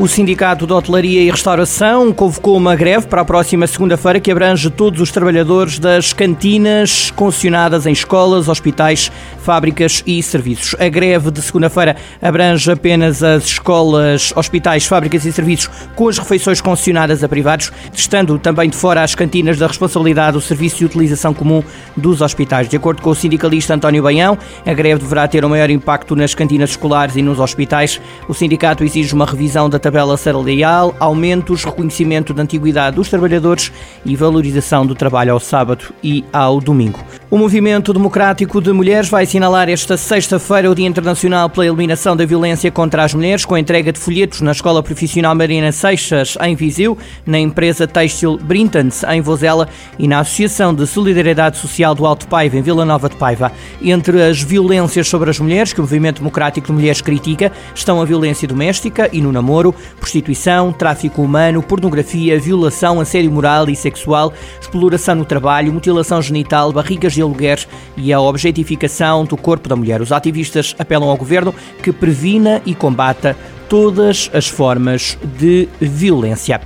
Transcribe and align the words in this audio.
O 0.00 0.06
Sindicato 0.06 0.64
de 0.64 0.72
Hotelaria 0.72 1.22
e 1.22 1.28
Restauração 1.28 2.12
convocou 2.12 2.56
uma 2.56 2.76
greve 2.76 3.08
para 3.08 3.22
a 3.22 3.24
próxima 3.24 3.66
segunda-feira 3.66 4.20
que 4.20 4.30
abrange 4.30 4.70
todos 4.70 5.00
os 5.00 5.10
trabalhadores 5.10 5.80
das 5.80 6.12
cantinas 6.12 7.10
concessionadas 7.10 7.84
em 7.84 7.90
escolas, 7.90 8.48
hospitais, 8.48 9.10
fábricas 9.40 10.04
e 10.06 10.22
serviços. 10.22 10.76
A 10.78 10.88
greve 10.88 11.32
de 11.32 11.42
segunda-feira 11.42 11.96
abrange 12.22 12.70
apenas 12.70 13.24
as 13.24 13.42
escolas, 13.42 14.32
hospitais, 14.36 14.86
fábricas 14.86 15.24
e 15.24 15.32
serviços 15.32 15.68
com 15.96 16.06
as 16.06 16.16
refeições 16.16 16.60
concessionadas 16.60 17.24
a 17.24 17.28
privados, 17.28 17.72
estando 17.92 18.38
também 18.38 18.70
de 18.70 18.76
fora 18.76 19.02
as 19.02 19.16
cantinas 19.16 19.58
da 19.58 19.66
responsabilidade 19.66 20.34
do 20.34 20.40
serviço 20.40 20.76
de 20.76 20.84
utilização 20.84 21.34
comum 21.34 21.60
dos 21.96 22.20
hospitais. 22.20 22.68
De 22.68 22.76
acordo 22.76 23.02
com 23.02 23.10
o 23.10 23.16
sindicalista 23.16 23.74
António 23.74 24.04
Baião, 24.04 24.38
a 24.64 24.72
greve 24.72 25.00
deverá 25.00 25.26
ter 25.26 25.44
um 25.44 25.48
maior 25.48 25.70
impacto 25.70 26.14
nas 26.14 26.36
cantinas 26.36 26.70
escolares 26.70 27.16
e 27.16 27.22
nos 27.22 27.40
hospitais. 27.40 28.00
O 28.28 28.34
sindicato 28.34 28.84
exige 28.84 29.12
uma 29.12 29.26
revisão 29.26 29.68
da 29.68 29.87
tabela 29.88 30.18
salarial, 30.18 30.94
aumentos, 31.00 31.64
reconhecimento 31.64 32.34
da 32.34 32.42
antiguidade 32.42 32.96
dos 32.96 33.08
trabalhadores 33.08 33.72
e 34.04 34.14
valorização 34.14 34.84
do 34.84 34.94
trabalho 34.94 35.32
ao 35.32 35.40
sábado 35.40 35.94
e 36.04 36.22
ao 36.30 36.60
domingo. 36.60 37.00
O 37.30 37.38
Movimento 37.38 37.92
Democrático 37.92 38.60
de 38.60 38.72
Mulheres 38.72 39.08
vai 39.08 39.24
assinalar 39.24 39.68
esta 39.68 39.96
sexta-feira 39.96 40.70
o 40.70 40.74
Dia 40.74 40.86
Internacional 40.86 41.48
pela 41.48 41.66
Eliminação 41.66 42.14
da 42.16 42.26
Violência 42.26 42.70
contra 42.70 43.02
as 43.04 43.14
Mulheres, 43.14 43.44
com 43.46 43.54
a 43.54 43.60
entrega 43.60 43.92
de 43.92 43.98
folhetos 43.98 44.42
na 44.42 44.52
Escola 44.52 44.82
Profissional 44.82 45.34
Marina 45.34 45.72
Seixas, 45.72 46.36
em 46.42 46.54
Viseu, 46.54 46.96
na 47.26 47.38
empresa 47.38 47.86
têxtil 47.86 48.38
Brintons, 48.38 49.04
em 49.04 49.20
Vozela, 49.20 49.68
e 49.98 50.06
na 50.06 50.20
Associação 50.20 50.74
de 50.74 50.86
Solidariedade 50.86 51.58
Social 51.58 51.94
do 51.94 52.06
Alto 52.06 52.26
Paiva, 52.28 52.56
em 52.56 52.62
Vila 52.62 52.84
Nova 52.84 53.08
de 53.08 53.16
Paiva. 53.16 53.52
Entre 53.82 54.22
as 54.22 54.42
violências 54.42 55.08
sobre 55.08 55.30
as 55.30 55.38
mulheres, 55.38 55.72
que 55.72 55.80
o 55.80 55.82
Movimento 55.82 56.18
Democrático 56.18 56.66
de 56.66 56.72
Mulheres 56.72 57.00
critica, 57.00 57.52
estão 57.74 58.00
a 58.00 58.04
violência 58.04 58.48
doméstica 58.48 59.08
e 59.12 59.20
no 59.20 59.32
namoro, 59.32 59.74
prostituição, 59.98 60.72
tráfico 60.72 61.22
humano, 61.22 61.62
pornografia, 61.62 62.38
violação, 62.38 63.00
assédio 63.00 63.30
moral 63.30 63.68
e 63.68 63.76
sexual, 63.76 64.32
exploração 64.60 65.14
no 65.14 65.24
trabalho, 65.24 65.72
mutilação 65.72 66.20
genital, 66.20 66.72
barrigas 66.72 67.12
de 67.12 67.22
aluguer 67.22 67.66
e 67.96 68.12
a 68.12 68.20
objetificação 68.20 69.24
do 69.24 69.36
corpo 69.36 69.68
da 69.68 69.76
mulher. 69.76 70.00
Os 70.00 70.12
ativistas 70.12 70.74
apelam 70.78 71.08
ao 71.08 71.16
governo 71.16 71.54
que 71.82 71.92
previna 71.92 72.62
e 72.64 72.74
combata 72.74 73.36
todas 73.68 74.30
as 74.32 74.48
formas 74.48 75.18
de 75.38 75.68
violência. 75.80 76.60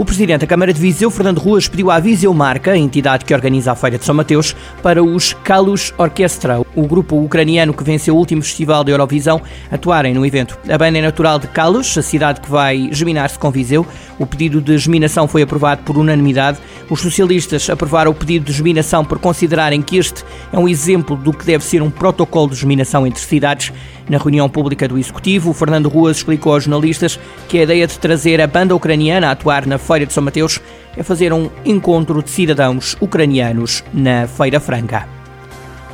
O 0.00 0.04
presidente 0.04 0.40
da 0.40 0.46
Câmara 0.46 0.72
de 0.72 0.80
Viseu, 0.80 1.10
Fernando 1.10 1.36
Ruas, 1.36 1.68
pediu 1.68 1.90
à 1.90 2.00
Viseu 2.00 2.32
Marca, 2.32 2.70
a 2.70 2.78
entidade 2.78 3.22
que 3.22 3.34
organiza 3.34 3.70
a 3.70 3.74
Feira 3.74 3.98
de 3.98 4.04
São 4.06 4.14
Mateus, 4.14 4.56
para 4.82 5.04
os 5.04 5.34
Kalush 5.34 5.92
Orchestra, 5.98 6.58
o 6.74 6.86
grupo 6.86 7.22
ucraniano 7.22 7.74
que 7.74 7.84
venceu 7.84 8.14
o 8.14 8.18
último 8.18 8.40
festival 8.40 8.82
da 8.82 8.92
Eurovisão, 8.92 9.42
atuarem 9.70 10.14
no 10.14 10.24
evento. 10.24 10.58
A 10.70 10.78
banda 10.78 10.96
é 10.96 11.02
natural 11.02 11.38
de 11.38 11.48
Kalush, 11.48 11.98
a 11.98 12.02
cidade 12.02 12.40
que 12.40 12.50
vai 12.50 12.88
geminar-se 12.90 13.38
com 13.38 13.50
Viseu. 13.50 13.86
O 14.18 14.24
pedido 14.24 14.62
de 14.62 14.78
geminação 14.78 15.28
foi 15.28 15.42
aprovado 15.42 15.82
por 15.82 15.98
unanimidade. 15.98 16.58
Os 16.88 17.02
socialistas 17.02 17.68
aprovaram 17.68 18.10
o 18.10 18.14
pedido 18.14 18.46
de 18.46 18.54
geminação 18.54 19.04
por 19.04 19.18
considerarem 19.18 19.82
que 19.82 19.98
este 19.98 20.24
é 20.50 20.58
um 20.58 20.66
exemplo 20.66 21.14
do 21.14 21.30
que 21.30 21.44
deve 21.44 21.62
ser 21.62 21.82
um 21.82 21.90
protocolo 21.90 22.48
de 22.48 22.56
geminação 22.56 23.06
entre 23.06 23.20
cidades. 23.20 23.70
Na 24.08 24.18
reunião 24.18 24.48
pública 24.48 24.88
do 24.88 24.98
Executivo, 24.98 25.52
Fernando 25.52 25.88
Ruas 25.88 26.16
explicou 26.16 26.54
aos 26.54 26.64
jornalistas 26.64 27.20
que 27.48 27.58
a 27.58 27.62
ideia 27.62 27.86
de 27.86 27.96
trazer 27.96 28.40
a 28.40 28.46
banda 28.46 28.74
ucraniana 28.74 29.28
a 29.28 29.30
atuar 29.30 29.64
na 29.66 29.78
Feira 29.90 30.06
de 30.06 30.12
São 30.12 30.22
Mateus 30.22 30.60
é 30.96 31.02
fazer 31.02 31.32
um 31.32 31.50
encontro 31.64 32.22
de 32.22 32.30
cidadãos 32.30 32.96
ucranianos 33.00 33.82
na 33.92 34.28
Feira 34.28 34.60
Franca. 34.60 35.19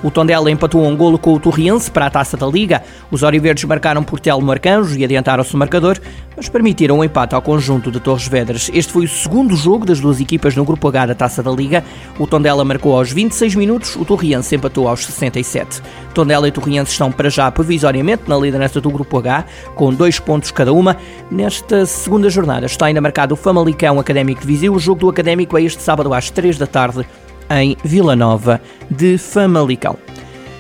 O 0.02 0.11
Tondela 0.11 0.50
empatou 0.50 0.84
um 0.84 0.97
golo 0.97 1.19
com 1.19 1.34
o 1.34 1.41
Torriense 1.41 1.91
para 1.91 2.06
a 2.06 2.11
Taça 2.11 2.36
da 2.36 2.47
Liga. 2.47 2.83
Os 3.11 3.22
Oriverdes 3.22 3.64
marcaram 3.64 4.05
por 4.05 4.20
Telmo 4.20 4.53
Arcanjo 4.53 4.98
e 4.98 5.04
adiantaram-se 5.04 5.54
o 5.54 5.59
marcador, 5.59 5.98
mas 6.37 6.48
permitiram 6.48 6.97
o 6.97 6.98
um 6.98 7.04
empate 7.04 7.34
ao 7.34 7.43
conjunto 7.43 7.91
de 7.91 7.98
Torres 7.98 8.28
Vedras. 8.28 8.71
Este 8.72 8.93
foi 8.93 9.04
o 9.04 9.09
segundo 9.09 9.56
jogo 9.56 9.87
das 9.87 9.98
duas 9.98 10.21
equipas 10.21 10.54
no 10.54 10.65
Grupo 10.65 10.88
H 10.88 11.06
da 11.06 11.15
Taça 11.15 11.43
da 11.43 11.50
Liga. 11.50 11.82
O 12.19 12.26
Tondela 12.26 12.65
marcou 12.65 12.97
aos 12.97 13.10
26 13.10 13.54
minutos, 13.54 13.97
o 13.97 14.04
Torriense 14.04 14.54
empatou 14.54 14.87
aos 14.87 15.04
67. 15.04 15.82
Tondela 16.12 16.47
e 16.47 16.53
Torriense 16.53 16.92
estão 16.92 17.10
para 17.10 17.31
já 17.31 17.50
provisoriamente 17.50 18.25
na 18.26 18.37
liderança 18.37 18.81
do 18.81 18.91
Grupo 18.91 19.19
H, 19.19 19.44
com 19.75 19.92
dois 19.92 20.19
pontos 20.19 20.50
cada 20.50 20.72
uma. 20.72 20.97
Nesta 21.31 21.87
segunda 21.87 22.28
jornada 22.28 22.66
está 22.66 22.87
ainda 22.87 23.00
marcado 23.00 23.34
o 23.34 23.37
Famalicão 23.37 23.98
Académico 23.98 24.42
de 24.42 24.47
Viseu. 24.47 24.75
O 24.75 24.78
jogo 24.78 25.00
do 25.00 25.09
Académico 25.09 25.56
é 25.56 25.62
este 25.62 25.82
sábado 25.82 26.12
às 26.12 26.31
3 26.31 26.59
da 26.59 26.66
tarde 26.66 27.06
em 27.51 27.77
Vila 27.84 28.17
Nova 28.17 28.61
de 28.91 29.19
Famalicão. 29.19 29.97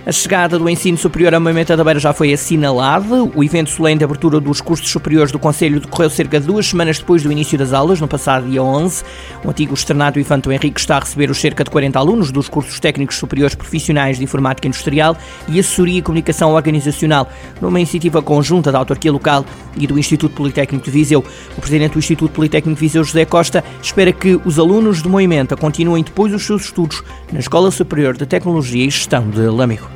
A 0.06 0.12
chegada 0.12 0.56
do 0.56 0.70
ensino 0.70 0.96
superior 0.96 1.34
a 1.34 1.40
Moimenta 1.40 1.76
da 1.76 1.82
Beira 1.82 1.98
já 1.98 2.12
foi 2.12 2.32
assinalada. 2.32 3.24
O 3.34 3.42
evento 3.42 3.70
solene 3.70 3.98
de 3.98 4.04
abertura 4.04 4.38
dos 4.38 4.60
cursos 4.60 4.88
superiores 4.88 5.32
do 5.32 5.38
Conselho 5.40 5.80
decorreu 5.80 6.08
cerca 6.08 6.38
de 6.38 6.46
duas 6.46 6.68
semanas 6.68 7.00
depois 7.00 7.24
do 7.24 7.32
início 7.32 7.58
das 7.58 7.72
aulas, 7.72 8.00
no 8.00 8.06
passado 8.06 8.48
dia 8.48 8.62
11. 8.62 9.02
O 9.44 9.50
antigo 9.50 9.74
externato 9.74 10.20
Infanto 10.20 10.52
Henrique 10.52 10.78
está 10.78 10.98
a 10.98 11.00
receber 11.00 11.28
os 11.28 11.40
cerca 11.40 11.64
de 11.64 11.70
40 11.70 11.98
alunos 11.98 12.30
dos 12.30 12.48
cursos 12.48 12.78
técnicos 12.78 13.16
superiores 13.16 13.56
profissionais 13.56 14.18
de 14.18 14.22
informática 14.22 14.68
industrial 14.68 15.16
e 15.48 15.58
assessoria 15.58 15.98
e 15.98 16.02
comunicação 16.02 16.52
organizacional, 16.52 17.28
numa 17.60 17.80
iniciativa 17.80 18.22
conjunta 18.22 18.70
da 18.70 18.78
autarquia 18.78 19.10
local 19.10 19.44
e 19.76 19.88
do 19.88 19.98
Instituto 19.98 20.36
Politécnico 20.36 20.84
de 20.84 20.90
Viseu. 20.92 21.24
O 21.58 21.60
presidente 21.60 21.94
do 21.94 21.98
Instituto 21.98 22.30
Politécnico 22.30 22.78
de 22.78 22.80
Viseu, 22.80 23.02
José 23.02 23.24
Costa, 23.24 23.64
espera 23.82 24.12
que 24.12 24.40
os 24.44 24.56
alunos 24.56 25.02
de 25.02 25.08
Moimenta 25.08 25.56
continuem 25.56 26.04
depois 26.04 26.32
os 26.32 26.46
seus 26.46 26.66
estudos 26.66 27.02
na 27.32 27.40
Escola 27.40 27.72
Superior 27.72 28.16
de 28.16 28.24
Tecnologia 28.24 28.86
e 28.86 28.88
Gestão 28.88 29.28
de 29.28 29.40
Lamego. 29.40 29.95